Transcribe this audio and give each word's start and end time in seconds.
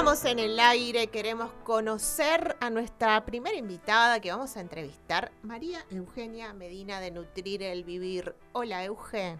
estamos 0.00 0.24
en 0.24 0.38
el 0.38 0.58
aire, 0.58 1.08
queremos 1.08 1.50
conocer 1.62 2.56
a 2.60 2.70
nuestra 2.70 3.22
primera 3.26 3.54
invitada 3.54 4.18
que 4.18 4.30
vamos 4.30 4.56
a 4.56 4.60
entrevistar, 4.60 5.30
María 5.42 5.80
Eugenia 5.90 6.54
Medina 6.54 7.00
de 7.00 7.10
Nutrir 7.10 7.62
el 7.62 7.84
Vivir. 7.84 8.34
Hola, 8.52 8.82
Euge. 8.82 9.36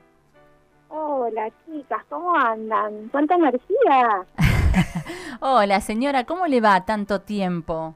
Hola, 0.91 1.51
chicas, 1.65 2.05
¿cómo 2.11 2.37
andan? 2.37 3.09
¿Cuánta 3.09 3.37
energía? 3.37 4.27
Hola, 5.41 5.81
señora, 5.81 6.25
¿cómo 6.25 6.47
le 6.47 6.61
va 6.61 6.85
tanto 6.85 7.23
tiempo? 7.23 7.95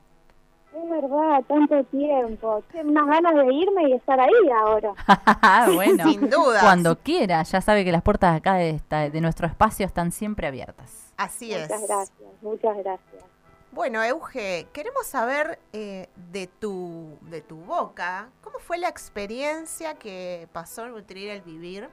Es 0.96 1.02
verdad, 1.02 1.42
tanto 1.48 1.82
tiempo. 1.84 2.62
Tengo 2.72 2.90
unas 2.90 3.06
ganas 3.06 3.34
de 3.34 3.52
irme 3.54 3.88
y 3.88 3.92
estar 3.94 4.20
ahí 4.20 4.50
ahora. 4.64 4.92
bueno, 5.74 6.04
Sin 6.08 6.28
duda. 6.30 6.60
Cuando 6.60 6.98
quiera, 6.98 7.42
ya 7.42 7.60
sabe 7.60 7.84
que 7.84 7.92
las 7.92 8.02
puertas 8.02 8.36
acá 8.36 8.54
de, 8.54 8.70
esta- 8.70 9.10
de 9.10 9.20
nuestro 9.20 9.46
espacio 9.46 9.86
están 9.86 10.12
siempre 10.12 10.46
abiertas. 10.46 11.12
Así 11.16 11.52
es. 11.52 11.62
Muchas 11.68 11.82
gracias, 11.88 12.28
muchas 12.42 12.76
gracias. 12.78 13.24
Bueno, 13.72 14.04
Euge, 14.04 14.68
queremos 14.72 15.04
saber 15.06 15.58
eh, 15.72 16.08
de, 16.30 16.46
tu, 16.46 17.18
de 17.22 17.40
tu 17.40 17.56
boca, 17.56 18.28
¿cómo 18.40 18.60
fue 18.60 18.78
la 18.78 18.88
experiencia 18.88 19.94
que 19.94 20.48
pasó 20.52 20.86
Nutrir 20.86 21.28
el 21.30 21.42
Vivir 21.42 21.88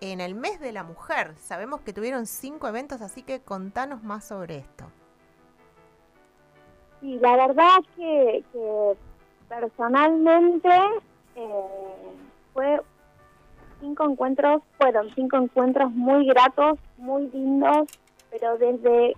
en 0.00 0.20
el 0.20 0.34
mes 0.34 0.58
de 0.58 0.72
la 0.72 0.82
mujer? 0.82 1.34
Sabemos 1.38 1.80
que 1.82 1.92
tuvieron 1.92 2.26
cinco 2.26 2.66
eventos, 2.66 3.02
así 3.02 3.22
que 3.22 3.40
contanos 3.40 4.02
más 4.02 4.24
sobre 4.24 4.56
esto. 4.56 4.84
Sí, 7.02 7.18
la 7.20 7.36
verdad 7.36 7.78
que, 7.96 8.42
que 8.52 8.96
personalmente 9.48 10.70
eh, 11.34 12.14
fue 12.54 12.80
cinco 13.80 14.08
encuentros, 14.08 14.62
fueron 14.78 15.10
cinco 15.14 15.36
encuentros 15.36 15.90
muy 15.90 16.26
gratos, 16.26 16.78
muy 16.96 17.28
lindos, 17.28 17.88
pero 18.30 18.56
desde 18.56 19.14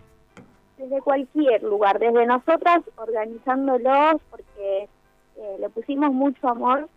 desde 0.78 1.00
cualquier 1.02 1.62
lugar, 1.62 1.98
desde 1.98 2.26
nosotras 2.26 2.80
organizándolos, 2.96 4.20
porque 4.30 4.88
eh, 5.36 5.56
le 5.60 5.68
pusimos 5.68 6.12
mucho 6.12 6.48
amor, 6.48 6.88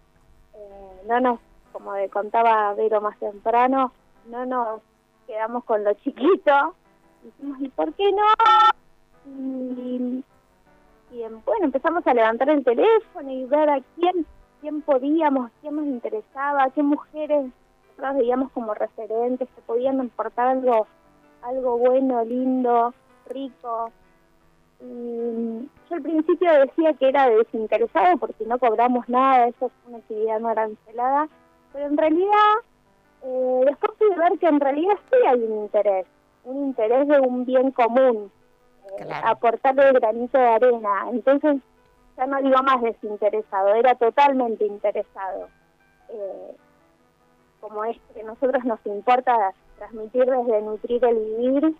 eh, 0.55 1.01
no 1.07 1.19
nos, 1.19 1.39
como 1.71 1.91
contaba 2.11 2.73
Vero 2.73 3.01
más 3.01 3.19
temprano, 3.19 3.91
no 4.27 4.45
nos 4.45 4.81
quedamos 5.27 5.63
con 5.65 5.83
lo 5.83 5.93
chiquito, 5.95 6.75
dijimos, 7.23 7.61
¿y 7.61 7.69
por 7.69 7.93
qué 7.93 8.11
no? 8.11 8.23
Y, 9.25 10.23
bueno, 11.09 11.65
empezamos 11.65 12.05
a 12.05 12.13
levantar 12.13 12.49
el 12.49 12.63
teléfono 12.63 13.31
y 13.31 13.45
ver 13.45 13.69
a 13.69 13.81
quién, 13.95 14.25
quién 14.61 14.81
podíamos, 14.81 15.51
quién 15.61 15.75
nos 15.75 15.85
interesaba, 15.85 16.69
qué 16.71 16.83
mujeres 16.83 17.45
nosotros 17.97 18.17
veíamos 18.17 18.51
como 18.51 18.73
referentes 18.73 19.47
que 19.55 19.61
podían 19.61 19.99
aportar 20.01 20.49
algo, 20.49 20.87
algo 21.41 21.77
bueno, 21.77 22.23
lindo, 22.23 22.93
rico. 23.27 23.91
Y 24.79 25.69
yo 25.89 25.95
al 25.95 26.01
principio 26.03 26.51
decía 26.53 26.93
que 26.93 27.09
era 27.09 27.29
desinteresado 27.29 28.17
porque 28.17 28.45
no 28.45 28.59
cobramos 28.59 29.09
nada, 29.09 29.47
eso 29.47 29.67
es 29.67 29.71
una 29.87 29.97
actividad 29.97 30.39
no 30.39 30.49
arancelada, 30.49 31.27
pero 31.73 31.87
en 31.87 31.97
realidad 31.97 32.53
eh, 33.23 33.61
después 33.65 33.91
pude 33.97 34.15
ver 34.15 34.37
que 34.37 34.47
en 34.47 34.59
realidad 34.59 34.93
sí 35.09 35.17
hay 35.27 35.41
un 35.41 35.63
interés, 35.63 36.05
un 36.43 36.57
interés 36.57 37.07
de 37.07 37.19
un 37.19 37.45
bien 37.45 37.71
común, 37.71 38.31
Claro. 38.97 39.27
aportar 39.27 39.79
el 39.79 39.93
granito 39.99 40.37
de 40.37 40.47
arena. 40.47 41.05
Entonces, 41.11 41.57
ya 42.17 42.25
no 42.25 42.41
digo 42.41 42.61
más 42.63 42.81
desinteresado, 42.81 43.75
era 43.75 43.95
totalmente 43.95 44.65
interesado. 44.65 45.49
Eh, 46.09 46.55
como 47.59 47.83
es 47.85 47.97
que 48.13 48.21
a 48.21 48.25
nosotros 48.25 48.63
nos 48.65 48.79
importa 48.85 49.53
transmitir 49.77 50.25
desde 50.25 50.61
nutrir 50.61 51.03
el 51.05 51.15
vivir, 51.17 51.75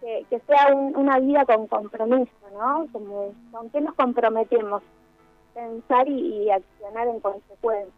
que, 0.00 0.40
sea 0.46 0.74
un- 0.74 0.94
una 0.96 1.18
vida 1.18 1.44
con 1.46 1.66
compromiso, 1.66 2.30
¿no? 2.52 2.86
Como, 2.92 3.32
¿Con 3.50 3.70
qué 3.70 3.80
nos 3.80 3.94
comprometemos? 3.94 4.82
Pensar 5.54 6.06
y, 6.08 6.42
y 6.44 6.50
accionar 6.50 7.08
en 7.08 7.20
consecuencia. 7.20 7.92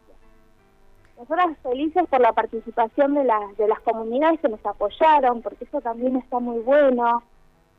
Nosotras 1.17 1.57
felices 1.63 2.07
por 2.09 2.21
la 2.21 2.31
participación 2.31 3.15
de 3.15 3.23
las, 3.25 3.57
de 3.57 3.67
las 3.67 3.79
comunidades 3.81 4.39
que 4.39 4.47
nos 4.49 4.65
apoyaron, 4.65 5.41
porque 5.41 5.65
eso 5.65 5.81
también 5.81 6.15
está 6.15 6.39
muy 6.39 6.59
bueno, 6.59 7.23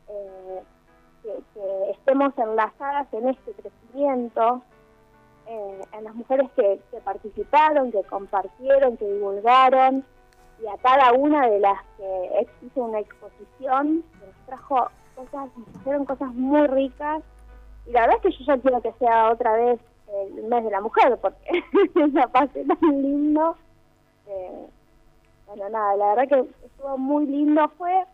eh, 0.09 0.63
que, 1.23 1.91
estemos 1.91 2.37
enlazadas 2.37 3.07
en 3.13 3.29
este 3.29 3.53
crecimiento, 3.53 4.61
eh, 5.47 5.81
en 5.93 6.03
las 6.03 6.15
mujeres 6.15 6.49
que, 6.55 6.79
participaron, 7.03 7.91
que 7.91 8.03
compartieron, 8.03 8.97
que 8.97 9.05
divulgaron, 9.05 10.05
y 10.61 10.67
a 10.67 10.77
cada 10.77 11.13
una 11.13 11.47
de 11.47 11.59
las 11.59 11.79
que 11.97 12.47
hizo 12.65 12.81
una 12.81 12.99
exposición, 12.99 14.03
que 14.19 14.25
nos 14.25 14.45
trajo 14.45 14.89
cosas, 15.15 15.49
nos 15.57 15.67
trajeron 15.73 16.05
cosas 16.05 16.33
muy 16.33 16.67
ricas, 16.67 17.23
y 17.85 17.91
la 17.91 18.01
verdad 18.01 18.17
es 18.17 18.21
que 18.21 18.43
yo 18.43 18.45
ya 18.55 18.61
quiero 18.61 18.81
que 18.81 18.93
sea 18.93 19.31
otra 19.31 19.53
vez 19.53 19.79
el 20.07 20.43
mes 20.43 20.63
de 20.63 20.71
la 20.71 20.81
mujer, 20.81 21.17
porque 21.21 21.63
la 22.13 22.27
pasé 22.27 22.65
tan 22.65 23.01
lindo. 23.01 23.55
Eh, 24.27 24.67
bueno, 25.47 25.69
nada, 25.69 25.95
la 25.95 26.15
verdad 26.15 26.27
que 26.27 26.65
estuvo 26.65 26.97
muy 26.97 27.25
lindo. 27.25 27.67
Fue 27.77 28.05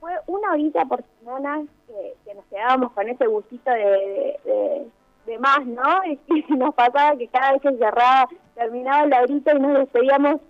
fue 0.00 0.12
una 0.26 0.52
horita 0.52 0.84
por 0.84 1.04
semana 1.18 1.64
que, 1.86 2.34
nos 2.34 2.44
quedábamos 2.46 2.92
con 2.92 3.08
ese 3.08 3.26
gustito 3.26 3.70
de, 3.70 4.88
de, 5.26 5.38
más, 5.38 5.64
¿no? 5.66 6.04
Y, 6.04 6.20
y 6.48 6.54
nos 6.54 6.74
pasaba 6.74 7.16
que 7.16 7.28
cada 7.28 7.52
vez 7.52 7.62
que 7.62 7.76
cerraba, 7.76 8.28
terminaba 8.54 9.06
la 9.06 9.22
horita 9.22 9.52
y 9.54 9.60
nos 9.60 9.78
despedíamos, 9.78 10.40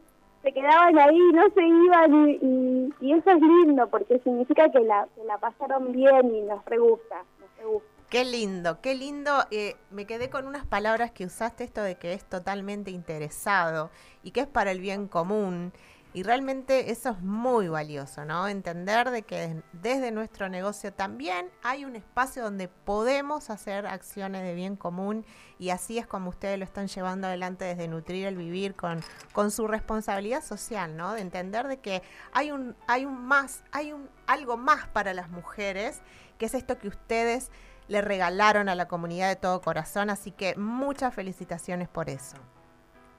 se 0.42 0.52
quedaban 0.52 0.98
ahí, 0.98 1.18
no 1.32 1.42
se 1.54 1.66
iban 1.66 2.28
y, 2.28 2.38
y, 2.40 2.94
y 3.00 3.12
eso 3.12 3.30
es 3.30 3.40
lindo 3.40 3.88
porque 3.88 4.18
significa 4.20 4.70
que 4.70 4.80
la, 4.80 5.08
que 5.14 5.24
la 5.24 5.38
pasaron 5.38 5.92
bien 5.92 6.34
y 6.34 6.42
nos 6.42 6.64
re 6.66 6.78
gusta, 6.78 7.24
nos. 7.40 7.82
Qué 8.08 8.24
lindo, 8.24 8.80
qué 8.80 8.94
lindo. 8.94 9.32
Eh, 9.50 9.74
me 9.90 10.06
quedé 10.06 10.30
con 10.30 10.46
unas 10.46 10.64
palabras 10.64 11.10
que 11.10 11.24
usaste, 11.24 11.64
esto 11.64 11.82
de 11.82 11.96
que 11.96 12.12
es 12.12 12.24
totalmente 12.24 12.92
interesado 12.92 13.90
y 14.22 14.30
que 14.30 14.40
es 14.40 14.46
para 14.46 14.70
el 14.70 14.80
bien 14.80 15.08
común. 15.08 15.72
Y 16.16 16.22
realmente 16.22 16.90
eso 16.92 17.10
es 17.10 17.20
muy 17.20 17.68
valioso, 17.68 18.24
¿no? 18.24 18.48
Entender 18.48 19.10
de 19.10 19.20
que 19.20 19.36
des- 19.48 19.64
desde 19.74 20.10
nuestro 20.12 20.48
negocio 20.48 20.90
también 20.90 21.50
hay 21.62 21.84
un 21.84 21.94
espacio 21.94 22.42
donde 22.42 22.68
podemos 22.68 23.50
hacer 23.50 23.86
acciones 23.86 24.42
de 24.42 24.54
bien 24.54 24.76
común 24.76 25.26
y 25.58 25.68
así 25.68 25.98
es 25.98 26.06
como 26.06 26.30
ustedes 26.30 26.58
lo 26.58 26.64
están 26.64 26.86
llevando 26.86 27.26
adelante 27.26 27.66
desde 27.66 27.86
Nutrir 27.86 28.26
el 28.28 28.38
Vivir 28.38 28.74
con, 28.74 29.00
con 29.34 29.50
su 29.50 29.66
responsabilidad 29.66 30.42
social, 30.42 30.96
¿no? 30.96 31.12
De 31.12 31.20
entender 31.20 31.68
de 31.68 31.80
que 31.80 32.02
hay 32.32 32.50
un, 32.50 32.74
hay 32.86 33.04
un 33.04 33.26
más, 33.26 33.62
hay 33.70 33.92
un 33.92 34.08
algo 34.26 34.56
más 34.56 34.88
para 34.88 35.12
las 35.12 35.28
mujeres, 35.28 36.00
que 36.38 36.46
es 36.46 36.54
esto 36.54 36.78
que 36.78 36.88
ustedes 36.88 37.50
le 37.88 38.00
regalaron 38.00 38.70
a 38.70 38.74
la 38.74 38.88
comunidad 38.88 39.28
de 39.28 39.36
todo 39.36 39.60
corazón, 39.60 40.08
así 40.08 40.30
que 40.30 40.56
muchas 40.56 41.14
felicitaciones 41.14 41.88
por 41.88 42.08
eso. 42.08 42.38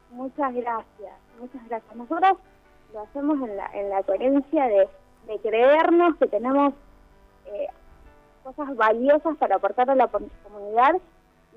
Muchas 0.09 0.51
gracias, 0.51 1.13
muchas 1.39 1.63
gracias. 1.67 1.95
Nosotros 1.95 2.39
lo 2.93 3.01
hacemos 3.01 3.41
en 3.47 3.57
la, 3.57 3.65
en 3.73 3.89
la 3.89 4.03
coherencia 4.03 4.67
de, 4.67 4.87
de 5.27 5.39
creernos 5.39 6.15
que 6.17 6.27
tenemos 6.27 6.73
eh, 7.45 7.67
cosas 8.43 8.75
valiosas 8.75 9.37
para 9.37 9.55
aportar 9.55 9.89
a 9.89 9.95
la 9.95 10.07
comunidad 10.07 10.95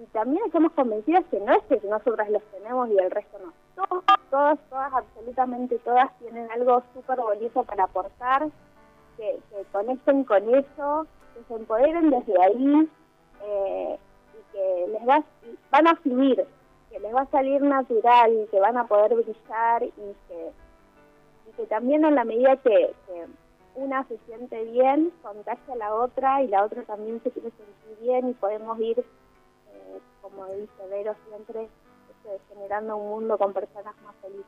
y 0.00 0.04
también 0.06 0.44
estamos 0.46 0.72
convencidas 0.72 1.24
que 1.30 1.40
no 1.40 1.52
es 1.52 1.62
que 1.64 1.80
nosotras 1.86 2.30
los 2.30 2.42
tenemos 2.44 2.88
y 2.88 2.98
el 2.98 3.10
resto 3.10 3.38
no. 3.38 3.52
Todos, 3.74 4.04
todas, 4.30 4.58
todas, 4.68 4.92
absolutamente 4.92 5.78
todas 5.78 6.10
tienen 6.18 6.50
algo 6.50 6.82
súper 6.94 7.18
valioso 7.20 7.64
para 7.64 7.84
aportar, 7.84 8.48
que, 9.16 9.38
que 9.50 9.64
conecten 9.72 10.24
con 10.24 10.54
eso, 10.54 11.06
que 11.34 11.44
se 11.46 11.54
empoderen 11.54 12.10
desde 12.10 12.42
ahí 12.42 12.88
eh, 13.42 13.98
y 14.34 14.52
que 14.52 14.86
les 14.92 15.08
va, 15.08 15.22
van 15.70 15.86
a 15.86 15.96
fluir 15.96 16.46
que 16.90 16.98
les 16.98 17.14
va 17.14 17.22
a 17.22 17.26
salir 17.26 17.62
natural, 17.62 18.48
que 18.50 18.60
van 18.60 18.76
a 18.76 18.86
poder 18.86 19.14
brillar 19.14 19.82
y 19.84 20.16
que, 20.28 20.50
que 21.56 21.64
también 21.66 22.04
en 22.04 22.14
la 22.14 22.24
medida 22.24 22.56
que, 22.56 22.94
una 23.76 24.04
se 24.08 24.18
siente 24.26 24.64
bien, 24.64 25.10
contagia 25.22 25.74
a 25.74 25.76
la 25.76 25.94
otra 25.94 26.42
y 26.42 26.48
la 26.48 26.64
otra 26.64 26.82
también 26.82 27.20
se 27.22 27.30
quiere 27.30 27.50
sentir 27.50 27.98
bien 28.04 28.28
y 28.28 28.34
podemos 28.34 28.78
ir, 28.80 28.98
eh, 28.98 29.98
como 30.20 30.44
dice 30.46 30.72
Vero 30.90 31.14
siempre, 31.28 31.68
este, 32.10 32.40
generando 32.52 32.96
un 32.96 33.08
mundo 33.10 33.38
con 33.38 33.52
personas 33.52 33.94
más 34.04 34.14
felices. 34.20 34.44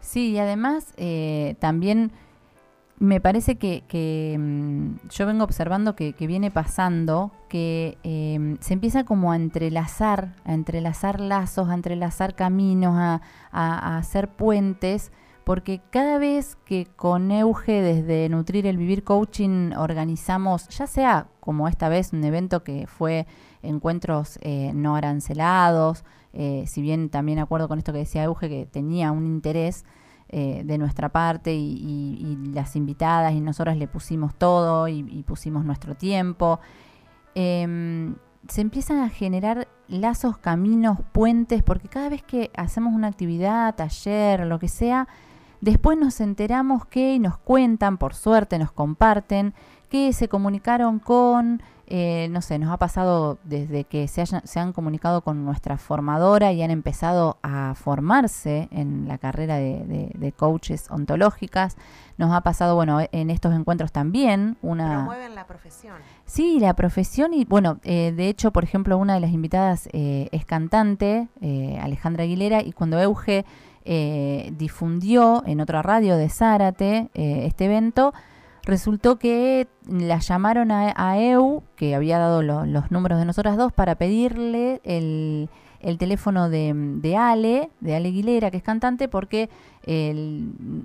Sí, 0.00 0.32
y 0.32 0.38
además 0.38 0.92
eh, 0.96 1.54
también 1.60 2.10
me 2.98 3.20
parece 3.20 3.54
que, 3.56 3.82
que, 3.88 4.36
mm, 4.38 5.08
yo 5.08 5.26
vengo 5.26 5.44
observando 5.44 5.94
que, 5.94 6.12
que 6.12 6.26
viene 6.26 6.50
pasando, 6.50 7.30
que 7.48 7.96
eh, 8.02 8.56
se 8.60 8.74
empieza 8.74 9.04
como 9.04 9.32
a 9.32 9.36
entrelazar, 9.36 10.34
a 10.44 10.52
entrelazar 10.52 11.20
lazos, 11.20 11.68
a 11.70 11.74
entrelazar 11.74 12.34
caminos, 12.34 12.94
a- 12.98 13.20
a 13.52 13.96
hacer 13.96 14.28
puentes, 14.28 15.12
porque 15.50 15.80
cada 15.90 16.18
vez 16.18 16.56
que 16.64 16.86
con 16.94 17.32
Euge 17.32 17.82
desde 17.82 18.28
Nutrir 18.28 18.68
el 18.68 18.76
Vivir 18.76 19.02
Coaching 19.02 19.72
organizamos, 19.72 20.68
ya 20.68 20.86
sea 20.86 21.26
como 21.40 21.66
esta 21.66 21.88
vez 21.88 22.12
un 22.12 22.22
evento 22.22 22.62
que 22.62 22.86
fue 22.86 23.26
encuentros 23.60 24.38
eh, 24.42 24.70
no 24.76 24.94
arancelados, 24.94 26.04
eh, 26.34 26.66
si 26.68 26.82
bien 26.82 27.10
también 27.10 27.40
acuerdo 27.40 27.66
con 27.66 27.78
esto 27.78 27.92
que 27.92 27.98
decía 27.98 28.22
Euge 28.22 28.48
que 28.48 28.64
tenía 28.64 29.10
un 29.10 29.26
interés, 29.26 29.84
eh, 30.28 30.62
de 30.64 30.78
nuestra 30.78 31.08
parte 31.08 31.52
y, 31.52 32.38
las 32.54 32.76
invitadas 32.76 33.32
y 33.32 33.40
nosotras 33.40 33.76
le 33.76 33.88
pusimos 33.88 34.36
todo 34.36 34.86
y, 34.86 35.24
pusimos 35.26 35.64
nuestro 35.64 35.96
tiempo. 35.96 36.60
Em, 37.34 38.14
se 38.46 38.60
empiezan 38.60 38.98
a 38.98 39.08
generar 39.08 39.66
lazos, 39.88 40.38
caminos, 40.38 40.98
puentes, 41.10 41.64
porque 41.64 41.88
cada 41.88 42.08
vez 42.08 42.22
que 42.22 42.52
hacemos 42.56 42.94
una 42.94 43.08
actividad, 43.08 43.74
taller, 43.74 44.46
lo 44.46 44.60
que 44.60 44.68
sea, 44.68 45.08
después 45.60 45.98
nos 45.98 46.20
enteramos 46.20 46.86
que 46.86 47.14
y 47.14 47.18
nos 47.18 47.38
cuentan, 47.38 47.98
por 47.98 48.14
suerte 48.14 48.58
nos 48.58 48.72
comparten, 48.72 49.54
que 49.90 50.12
se 50.12 50.28
comunicaron 50.28 51.00
con, 51.00 51.60
eh, 51.88 52.28
no 52.30 52.40
sé, 52.40 52.60
nos 52.60 52.72
ha 52.72 52.76
pasado 52.76 53.38
desde 53.42 53.82
que 53.82 54.06
se, 54.06 54.24
se 54.24 54.60
han 54.60 54.72
comunicado 54.72 55.22
con 55.22 55.44
nuestra 55.44 55.76
formadora 55.76 56.52
y 56.52 56.62
han 56.62 56.70
empezado 56.70 57.38
a 57.42 57.74
formarse 57.74 58.68
en 58.70 59.08
la 59.08 59.18
carrera 59.18 59.56
de, 59.56 60.32
coaches 60.36 60.86
ontológicas. 60.90 61.76
Nos 62.16 62.32
ha 62.32 62.42
pasado, 62.42 62.76
bueno, 62.76 63.00
en 63.10 63.30
estos 63.30 63.52
encuentros 63.52 63.90
también 63.90 64.56
una... 64.62 64.98
Promueven 64.98 65.34
la 65.34 65.46
profesión. 65.46 65.96
Sí, 66.24 66.60
la 66.60 66.74
profesión 66.74 67.34
y, 67.34 67.44
bueno, 67.44 67.80
eh, 67.82 68.12
de 68.16 68.28
hecho, 68.28 68.52
por 68.52 68.62
ejemplo, 68.62 68.96
una 68.96 69.14
de 69.14 69.20
las 69.20 69.32
invitadas 69.32 69.88
eh, 69.92 70.28
es 70.30 70.44
cantante, 70.44 71.28
Alejandra 71.80 72.22
Aguilera, 72.22 72.62
y 72.62 72.72
cuando 72.72 73.00
Euge 73.00 73.44
difundió 73.84 75.42
en 75.46 75.60
otra 75.60 75.82
radio 75.82 76.16
de 76.16 76.28
Zárate 76.28 77.10
este 77.14 77.64
evento, 77.64 78.12
resultó 78.64 79.18
que 79.18 79.68
la 79.86 80.18
llamaron 80.18 80.70
a, 80.70 81.18
EU, 81.18 81.62
que 81.76 81.94
había 81.94 82.18
dado 82.18 82.42
los 82.42 82.90
números 82.90 83.18
de 83.18 83.24
nosotras 83.24 83.56
dos, 83.56 83.72
para 83.72 83.94
pedirle 83.96 84.80
el, 84.84 85.48
teléfono 85.98 86.48
de, 86.48 87.16
Ale, 87.16 87.70
de 87.80 87.96
Ale 87.96 88.08
Aguilera, 88.08 88.50
que 88.50 88.58
es 88.58 88.62
cantante, 88.62 89.08
porque 89.08 89.50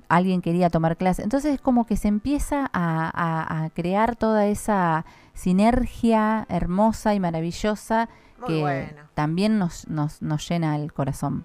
alguien 0.08 0.42
quería 0.42 0.70
tomar 0.70 0.96
clase. 0.96 1.22
Entonces 1.22 1.54
es 1.54 1.60
como 1.60 1.86
que 1.86 1.96
se 1.96 2.08
empieza 2.08 2.70
a, 2.72 3.70
crear 3.74 4.16
toda 4.16 4.46
esa 4.46 5.04
sinergia 5.34 6.46
hermosa 6.48 7.14
y 7.14 7.20
maravillosa 7.20 8.08
que 8.46 8.94
también 9.14 9.58
nos, 9.58 9.88
nos, 9.88 10.22
nos 10.22 10.48
llena 10.48 10.76
el 10.76 10.92
corazón. 10.92 11.44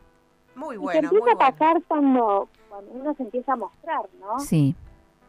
Muy 0.62 0.78
bueno. 0.78 1.10
Y 1.12 1.16
empieza 1.16 1.32
a 1.32 1.52
pasar 1.52 1.84
cuando, 1.88 2.48
cuando 2.70 2.92
uno 2.92 3.14
se 3.16 3.24
empieza 3.24 3.54
a 3.54 3.56
mostrar, 3.56 4.02
¿no? 4.20 4.40
Sí. 4.40 4.76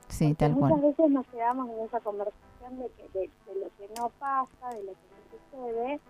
Sí, 0.08 0.34
tal 0.34 0.54
cual. 0.54 0.72
Muchas 0.72 0.82
veces 0.82 1.10
nos 1.10 1.26
quedamos 1.28 1.70
en 1.70 1.80
esa 1.86 2.00
conversación 2.00 2.78
de, 2.78 2.90
que, 2.90 3.18
de, 3.18 3.30
lo 3.54 3.66
que 3.78 3.88
no 3.98 4.10
pasa, 4.18 4.68
de 4.76 4.82
lo 4.84 4.92
que 4.92 5.08
no 5.08 5.66
sucede, 5.70 6.00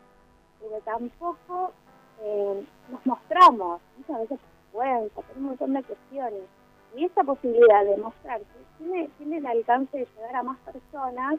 pero 0.61 0.81
tampoco 0.85 1.71
eh, 2.21 2.67
nos 2.91 3.07
mostramos. 3.07 3.81
Muchas 3.97 4.21
veces 4.23 4.41
vergüenza, 4.73 5.23
tenemos 5.23 5.37
un 5.37 5.45
montón 5.45 5.73
de 5.75 5.83
cuestiones. 5.85 6.43
Y 6.97 7.05
esa 7.05 7.23
posibilidad 7.23 7.85
de 7.85 7.97
mostrarse 7.97 8.47
tiene, 8.79 9.09
tiene 9.19 9.39
el 9.39 9.47
alcance 9.47 9.99
de 9.99 10.09
llegar 10.17 10.35
a 10.35 10.43
más 10.43 10.59
personas. 10.59 11.37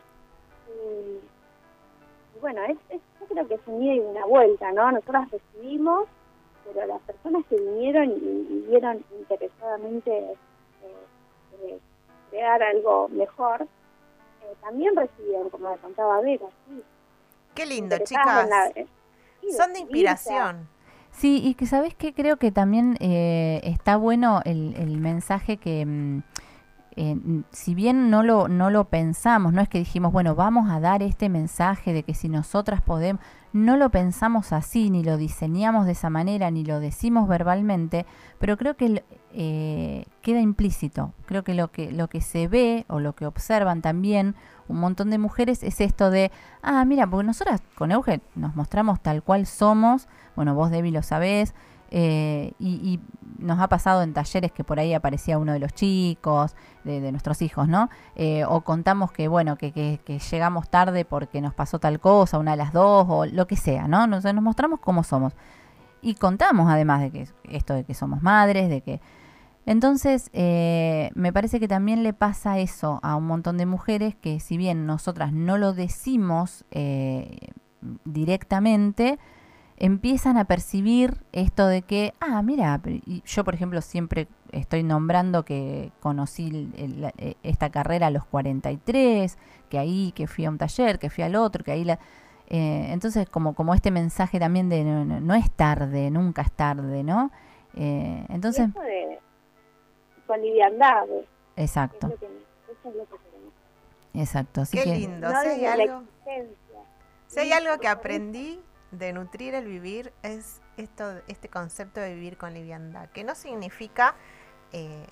Y, 0.70 2.40
bueno, 2.40 2.62
es, 2.64 2.78
yo 3.20 3.26
creo 3.28 3.48
que 3.48 3.56
es 3.56 3.62
un 3.68 3.84
ida 3.84 3.96
y 3.96 4.00
una 4.00 4.26
vuelta, 4.26 4.72
¿no? 4.72 4.90
Nosotras 4.90 5.30
recibimos, 5.32 6.08
pero 6.66 6.88
las 6.88 7.02
personas 7.02 7.46
que 7.50 7.56
vinieron 7.56 8.12
y, 8.12 8.66
vieron 8.68 9.04
interesadamente 9.20 10.12
eh, 10.18 10.36
eh, 11.62 11.80
crear 12.30 12.64
algo 12.64 13.10
mejor, 13.10 13.62
eh, 13.62 14.56
también 14.62 14.96
recibieron, 14.96 15.50
como 15.50 15.70
le 15.70 15.78
contaba 15.78 16.22
Vera. 16.22 16.48
Sí. 16.68 16.84
Qué 17.54 17.66
lindo, 17.66 17.98
chicas. 18.00 18.50
Eh, 18.76 18.88
Son 19.56 19.74
de 19.74 19.80
inspiración. 19.80 20.68
Sí, 21.12 21.42
y 21.44 21.54
que 21.54 21.68
sabes 21.68 21.94
que 21.94 22.14
creo 22.14 22.38
que 22.38 22.52
también 22.52 22.98
eh, 23.00 23.62
está 23.64 23.98
bueno 23.98 24.42
el, 24.46 24.76
el 24.78 24.98
mensaje 24.98 25.58
que... 25.58 26.22
Mm, 26.96 27.42
si 27.52 27.76
bien 27.76 28.10
no 28.10 28.24
lo, 28.24 28.48
no 28.48 28.70
lo 28.70 28.86
pensamos, 28.86 29.54
no 29.54 29.62
es 29.62 29.70
que 29.70 29.80
dijimos, 29.80 30.12
bueno, 30.12 30.36
vamos 30.36 30.70
a 30.70 30.80
dar 30.80 31.02
este 31.02 31.30
mensaje 31.30 31.94
de 31.94 32.04
que 32.04 32.14
si 32.14 32.30
nosotras 32.30 32.82
podemos, 32.82 33.22
no 33.54 33.78
lo 33.78 33.90
pensamos 33.90 34.52
así, 34.52 34.90
ni 34.90 35.04
lo 35.04 35.18
diseñamos 35.18 35.86
de 35.86 35.92
esa 35.92 36.10
manera, 36.10 36.50
ni 36.50 36.66
lo 36.66 36.80
decimos 36.80 37.28
verbalmente, 37.28 38.06
pero 38.40 38.58
creo 38.58 38.76
que 38.76 39.04
eh, 39.32 40.06
queda 40.22 40.40
implícito. 40.40 41.14
Creo 41.26 41.44
que 41.44 41.54
lo, 41.54 41.72
que 41.72 41.92
lo 41.92 42.08
que 42.08 42.22
se 42.22 42.48
ve 42.48 42.86
o 42.88 43.00
lo 43.00 43.14
que 43.14 43.26
observan 43.26 43.82
también 43.82 44.36
un 44.68 44.80
montón 44.80 45.10
de 45.10 45.18
mujeres 45.18 45.64
es 45.64 45.82
esto 45.82 46.10
de, 46.10 46.32
ah, 46.62 46.84
mira, 46.86 47.08
porque 47.08 47.28
nosotras 47.28 47.62
con 47.76 47.92
Euge 47.92 48.22
nos 48.36 48.56
mostramos 48.56 49.02
tal 49.02 49.22
cual 49.24 49.46
somos, 49.46 50.08
bueno, 50.36 50.56
vos 50.56 50.72
Debbie 50.72 50.92
lo 50.92 51.04
sabés, 51.04 51.54
eh, 51.96 52.54
y, 52.58 53.00
nos 53.38 53.60
ha 53.60 53.68
pasado 53.68 54.04
en 54.04 54.14
talleres 54.14 54.54
que 54.54 54.64
por 54.64 54.80
ahí 54.80 54.94
aparecía 54.94 55.38
uno 55.38 55.52
de 55.52 55.60
los 55.60 55.74
chicos, 55.74 56.56
de, 56.86 57.12
nuestros 57.12 57.42
hijos, 57.42 57.68
¿no? 57.68 57.90
Eh, 58.16 58.46
o 58.46 58.62
contamos 58.62 59.12
que, 59.12 59.28
bueno, 59.28 59.58
que, 59.58 59.74
que, 59.74 60.20
llegamos 60.32 60.70
tarde 60.70 61.04
porque 61.04 61.42
nos 61.42 61.54
pasó 61.54 61.78
tal 61.78 62.00
cosa, 62.00 62.40
una 62.40 62.52
de 62.52 62.58
las 62.58 62.72
dos, 62.72 63.06
o 63.10 63.26
lo 63.26 63.46
que 63.46 63.58
sea, 63.58 63.88
¿no? 63.90 64.08
Nos, 64.08 64.24
nos 64.24 64.42
mostramos 64.42 64.80
cómo 64.80 65.04
somos. 65.04 65.34
Y 66.02 66.16
contamos 66.16 66.72
además 66.72 67.02
de 67.02 67.12
que 67.12 67.28
esto 67.44 67.74
de 67.74 67.84
que 67.84 67.94
somos 67.94 68.22
madres, 68.22 68.70
de 68.70 68.82
que... 68.82 69.02
Entonces, 69.66 70.30
eh, 70.34 71.12
me 71.14 71.34
parece 71.34 71.60
que 71.60 71.68
también 71.68 72.02
le 72.02 72.14
pasa 72.14 72.60
eso 72.60 73.00
a 73.04 73.18
un 73.18 73.28
montón 73.28 73.58
de 73.58 73.66
mujeres 73.66 74.16
que 74.16 74.40
si 74.40 74.58
bien 74.58 74.86
nosotras 74.86 75.34
no 75.34 75.58
lo 75.58 75.74
decimos 75.74 76.66
directamente, 78.06 79.20
empiezan 79.78 80.38
a 80.38 80.46
percibir 80.46 81.18
esto 81.32 81.68
de 81.68 81.82
que, 81.82 82.14
ah, 82.20 82.42
mira, 82.42 82.80
yo 83.26 83.44
por 83.44 83.54
ejemplo 83.54 83.82
siempre 83.82 84.28
estoy 84.52 84.84
nombrando 84.84 85.44
que 85.44 85.92
conocí 86.00 86.70
e, 86.76 87.36
esta 87.44 87.70
carrera 87.70 88.08
a 88.08 88.12
los 88.12 88.26
43, 88.26 89.38
que 89.70 89.80
ahí, 89.80 90.12
que 90.16 90.28
fui 90.28 90.46
a 90.46 90.50
un 90.50 90.58
taller, 90.58 91.00
que 91.00 91.10
fui 91.10 91.24
al 91.24 91.36
otro, 91.36 91.64
que 91.64 91.72
ahí 91.72 91.84
la... 91.84 92.00
Eh, 92.50 92.88
entonces, 92.92 93.28
como, 93.30 93.56
como 93.56 93.74
este 93.74 93.90
mensaje 93.90 94.40
también 94.40 94.70
de 94.70 94.84
no, 94.84 95.34
es 95.34 95.50
tarde, 95.52 96.12
nunca 96.12 96.44
es 96.44 96.52
tarde, 96.52 97.04
¿no? 97.04 97.32
Eh, 97.76 98.26
entonces... 98.30 98.70
con 100.28 100.42
liviandad. 100.42 101.06
Exacto. 101.56 102.08
eso 102.08 102.90
es 102.90 102.96
lo 102.96 103.06
que. 103.06 103.24
Exacto. 104.14 104.62
Así 104.62 104.78
Qué 104.78 104.86
lindo. 104.86 105.28
si, 105.30 105.48
hay 105.48 105.66
algo, 105.66 106.04
si 107.28 107.40
hay 107.40 107.52
algo 107.52 107.80
que 107.80 107.88
aprendí 107.88 108.60
de 108.94 109.12
nutrir 109.12 109.56
el 109.56 109.66
vivir 109.66 110.14
es 110.22 110.62
esto, 110.78 111.22
este 111.28 111.50
concepto 111.50 112.00
de 112.00 112.14
vivir 112.14 112.38
con 112.38 112.54
liviandad, 112.54 113.10
que 113.10 113.24
no 113.24 113.36
significa 113.36 114.16
eh, 114.72 115.06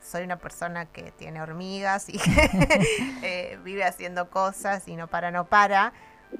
soy 0.00 0.22
una 0.22 0.36
persona 0.36 0.86
que 0.86 1.10
tiene 1.12 1.40
hormigas 1.40 2.08
y 2.08 2.20
eh, 3.22 3.58
vive 3.64 3.84
haciendo 3.84 4.28
cosas 4.30 4.86
y 4.86 4.96
no 4.96 5.08
para, 5.08 5.30
no 5.30 5.46
para, 5.46 5.92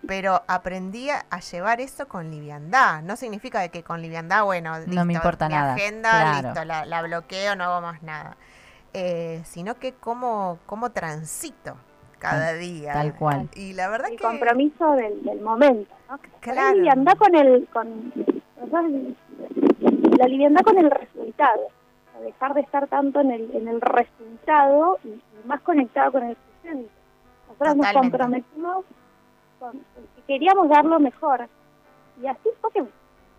pero 0.06 0.42
aprendí 0.46 1.08
a, 1.10 1.24
llevar 1.40 1.80
eso 1.80 2.06
con 2.06 2.30
liviandad. 2.30 3.02
No 3.02 3.16
significa 3.16 3.66
que 3.68 3.82
con 3.82 4.02
liviandad, 4.02 4.44
bueno, 4.44 4.78
no 4.86 5.04
me 5.04 5.14
importa 5.14 5.48
mi 5.48 5.54
nada. 5.54 5.74
agenda, 5.74 6.42
listo, 6.42 6.64
la, 6.64 7.02
bloqueo, 7.02 7.56
no 7.56 7.64
hago 7.64 7.80
más 7.80 8.02
nada. 8.02 8.36
Eh, 8.92 9.42
sino 9.46 9.78
que 9.78 9.94
cómo, 9.94 10.58
cómo 10.66 10.90
transito 10.92 11.76
cada 12.30 12.54
día. 12.54 12.92
Tal 12.92 13.14
cual. 13.14 13.48
Y 13.54 13.72
la 13.74 13.88
verdad 13.88 14.10
el 14.10 14.16
que... 14.16 14.24
compromiso 14.24 14.92
del, 14.92 15.40
momento, 15.40 15.94
¿no? 16.10 16.18
Claro. 16.40 16.60
La 16.60 16.74
liviandad 16.74 17.16
con 17.16 17.34
el... 17.34 17.68
Con, 17.72 18.12
la 20.18 20.28
liviandad 20.28 20.62
con 20.62 20.78
el 20.78 20.90
resultado. 20.90 21.68
Dejar 22.22 22.54
de 22.54 22.60
estar 22.62 22.86
tanto 22.86 23.20
en 23.20 23.30
el, 23.32 23.50
en 23.54 23.68
el 23.68 23.80
resultado 23.80 24.98
y, 25.04 25.20
más 25.46 25.60
conectado 25.60 26.12
con 26.12 26.22
el 26.24 26.36
presente. 26.36 26.90
Nosotros 27.48 27.76
nos 27.76 27.92
comprometimos 27.92 28.84
con 29.60 29.72
que 29.72 30.22
queríamos 30.26 30.68
dar 30.68 30.84
lo 30.84 30.98
mejor. 31.00 31.46
Y 32.22 32.26
así 32.26 32.48
fue 32.60 32.70
que 32.72 32.84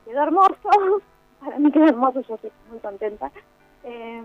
quedó 0.05 0.23
hermoso. 0.23 0.69
Para 1.39 1.59
mí 1.59 1.71
quedó 1.71 1.85
hermoso, 1.85 2.21
yo 2.21 2.35
estoy 2.35 2.51
muy 2.69 2.79
contenta. 2.79 3.31
Eh, 3.83 4.23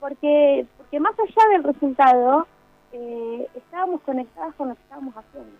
porque, 0.00 0.66
porque 0.76 1.00
más 1.00 1.14
allá 1.18 1.48
del 1.52 1.64
resultado, 1.64 2.46
eh, 2.96 3.50
estábamos 3.54 4.00
conectadas 4.02 4.54
con 4.54 4.68
lo 4.68 4.74
que 4.74 4.82
estábamos 4.82 5.14
haciendo. 5.14 5.56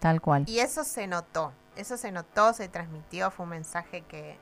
Tal 0.00 0.20
cual. 0.20 0.44
Y 0.46 0.60
eso 0.60 0.84
se 0.84 1.06
notó, 1.06 1.52
eso 1.76 1.96
se 1.96 2.12
notó, 2.12 2.52
se 2.52 2.68
transmitió, 2.68 3.30
fue 3.30 3.44
un 3.44 3.50
mensaje 3.50 4.02
que 4.02 4.36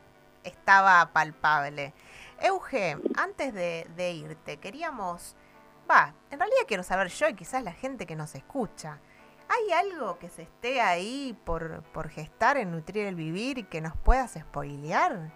estaba 0.44 1.11
palpable. 1.12 1.92
Euge, 2.40 2.96
antes 3.16 3.54
de, 3.54 4.12
irte, 4.12 4.56
queríamos, 4.56 5.37
va, 5.88 6.14
en 6.30 6.40
realidad 6.40 6.62
quiero 6.66 6.82
saber 6.82 7.08
yo 7.08 7.28
y 7.28 7.34
quizás 7.34 7.62
la 7.62 7.72
gente 7.72 8.06
que 8.06 8.16
nos 8.16 8.34
escucha, 8.34 8.99
¿hay 9.49 9.72
algo 9.72 10.18
que 10.18 10.28
se 10.28 10.42
esté 10.42 10.80
ahí 10.80 11.38
por, 11.44 11.82
por 11.92 12.08
gestar 12.08 12.56
en 12.56 12.72
Nutrir 12.72 13.06
el 13.06 13.14
Vivir 13.14 13.58
y 13.58 13.64
que 13.64 13.80
nos 13.80 13.96
puedas 13.96 14.32
spoilear? 14.32 15.30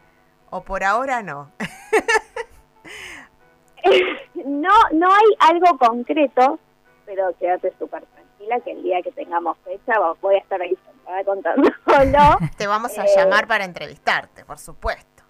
¿O 0.50 0.62
por 0.62 0.82
ahora 0.82 1.22
no? 1.22 1.52
no, 4.44 4.72
no 4.92 5.12
hay 5.12 5.36
algo 5.38 5.78
concreto, 5.78 6.58
pero 7.06 7.32
quédate 7.38 7.72
súper 7.78 8.04
tranquila 8.04 8.60
que 8.60 8.72
el 8.72 8.82
día 8.82 9.00
que 9.02 9.12
tengamos 9.12 9.56
fecha 9.58 9.94
voy 10.20 10.34
a 10.34 10.38
estar 10.38 10.60
ahí 10.60 10.76
sentada 10.84 11.24
contándolo. 11.24 11.70
Te 12.58 12.66
vamos 12.66 12.98
a 12.98 13.06
llamar 13.06 13.46
para 13.46 13.64
entrevistarte, 13.64 14.44
por 14.44 14.58
supuesto. 14.58 15.22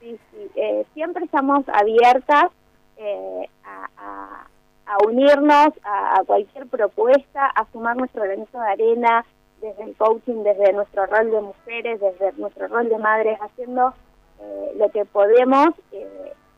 sí, 0.00 0.18
sí. 0.30 0.50
Eh, 0.54 0.86
siempre 0.94 1.24
estamos 1.24 1.68
abiertas 1.68 2.46
eh, 2.96 3.48
a, 3.64 4.46
unirnos 5.04 5.70
a, 5.82 6.22
cualquier 6.24 6.68
propuesta, 6.68 7.46
a 7.46 7.66
sumar 7.72 7.96
nuestro 7.96 8.22
granito 8.22 8.60
de 8.60 8.68
arena 8.68 9.24
desde 9.60 9.82
el 9.82 9.96
coaching, 9.96 10.44
desde 10.44 10.72
nuestro 10.72 11.06
rol 11.06 11.30
de 11.30 11.40
mujeres, 11.40 12.00
desde 12.00 12.32
nuestro 12.38 12.68
rol 12.68 12.88
de 12.88 12.98
madres, 12.98 13.38
haciendo 13.40 13.92
eh, 14.40 14.72
lo 14.76 14.88
que 14.90 15.04
podemos, 15.06 15.70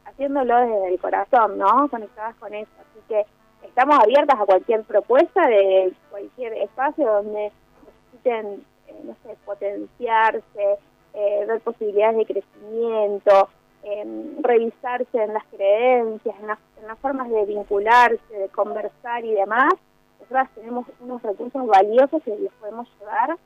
haciéndolo 0.04 0.56
desde 0.56 0.88
el 0.88 1.00
corazón, 1.00 1.56
¿no? 1.56 1.88
Conectadas 1.88 2.34
con 2.36 2.52
eso. 2.52 2.70
Así 2.80 3.00
que 3.08 3.24
estamos 3.62 3.98
abiertas 3.98 4.40
a 4.40 4.46
cualquier 4.46 4.82
propuesta 4.84 5.46
de 5.46 5.92
cualquier 6.10 6.54
espacio 6.54 7.06
donde 7.06 7.52
necesiten, 7.84 8.64
no 9.04 9.14
sé, 9.22 9.36
potenciarse, 9.44 10.78
eh, 11.14 11.44
ver 11.46 11.60
posibilidades 11.60 12.16
de 12.18 12.26
crecimiento, 12.26 13.48
revisarse 14.40 15.22
en 15.22 15.32
las 15.32 15.44
creencias, 15.44 16.34
en 16.40 16.48
las, 16.48 16.98
formas 16.98 17.30
de 17.30 17.44
vincularse, 17.44 18.34
de 18.36 18.48
conversar 18.48 19.24
y 19.24 19.32
demás. 19.32 19.72
Nosotras 20.20 20.48
tenemos 20.54 20.86
unos 21.00 21.22
recursos 21.22 21.66
valiosos 21.66 22.22
que 22.22 22.36
les 22.36 22.52
podemos 22.54 22.88
llevar, 22.98 23.36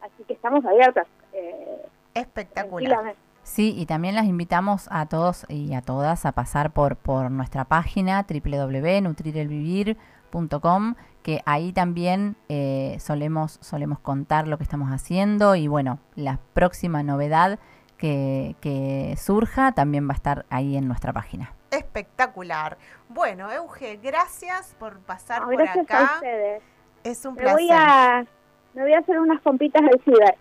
así 0.00 0.24
que 0.24 0.32
estamos 0.32 0.64
abiertas. 0.64 1.06
Eh, 1.32 1.86
Espectacular. 2.14 3.14
Sí, 3.42 3.74
y 3.76 3.86
también 3.86 4.14
las 4.14 4.26
invitamos 4.26 4.86
a 4.90 5.06
todos 5.06 5.46
y 5.48 5.72
a 5.74 5.82
todas 5.82 6.24
a 6.26 6.32
pasar 6.32 6.72
por, 6.72 6.96
por 6.96 7.30
nuestra 7.30 7.64
página 7.64 8.26
www.nutrirelvivir.com 8.28 10.94
que 11.22 11.42
ahí 11.44 11.72
también 11.72 12.36
eh, 12.48 12.96
solemos, 12.98 13.58
solemos 13.60 14.00
contar 14.00 14.48
lo 14.48 14.58
que 14.58 14.64
estamos 14.64 14.90
haciendo 14.90 15.54
y 15.54 15.68
bueno, 15.68 16.00
la 16.16 16.38
próxima 16.52 17.02
novedad 17.02 17.58
que, 17.96 18.56
que 18.60 19.14
surja 19.16 19.72
también 19.72 20.08
va 20.08 20.12
a 20.12 20.16
estar 20.16 20.44
ahí 20.50 20.76
en 20.76 20.88
nuestra 20.88 21.12
página. 21.12 21.54
Espectacular. 21.70 22.76
Bueno, 23.08 23.50
Euge, 23.52 23.98
gracias 24.02 24.74
por 24.78 24.98
pasar 25.00 25.44
por 25.44 25.62
acá. 25.62 25.98
A 25.98 26.14
ustedes. 26.14 26.62
Es 27.04 27.24
un 27.24 27.34
me 27.34 27.42
placer. 27.42 27.60
Voy 27.60 27.70
a, 27.72 28.26
me 28.74 28.82
voy 28.82 28.94
a 28.94 28.98
hacer 28.98 29.20
unas 29.20 29.40
compitas 29.42 29.82
del 29.82 30.00
ciber 30.02 30.36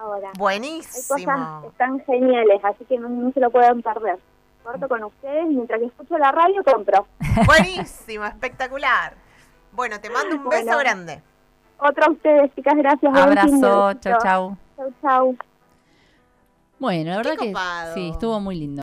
ahora. 0.00 0.30
Buenísimo. 0.36 1.16
Hay 1.16 1.24
cosas 1.24 1.64
están 1.64 2.00
geniales, 2.04 2.60
así 2.64 2.84
que 2.84 2.98
no, 2.98 3.30
se 3.32 3.40
lo 3.40 3.50
pueden 3.50 3.82
perder. 3.82 4.18
Corto 4.62 4.88
con 4.88 5.04
ustedes, 5.04 5.46
mientras 5.48 5.80
que 5.80 5.86
escucho 5.86 6.18
la 6.18 6.32
radio 6.32 6.62
compro. 6.64 7.06
Buenísimo, 7.46 8.24
espectacular. 8.24 9.14
Bueno, 9.72 10.00
te 10.00 10.10
mando 10.10 10.36
un 10.36 10.48
beso 10.48 10.78
grande. 10.78 11.22
Otro 11.78 12.04
a 12.04 12.10
ustedes, 12.10 12.54
chicas, 12.54 12.74
gracias. 12.76 13.16
Abrazo, 13.16 13.94
chau, 13.94 14.18
chau. 14.22 14.56
Chau, 14.76 14.92
chau. 15.00 15.36
Bueno, 16.78 17.10
la 17.10 17.16
verdad 17.18 17.36
que 17.36 17.52
sí, 17.94 18.10
estuvo 18.10 18.40
muy 18.40 18.56
lindo. 18.56 18.76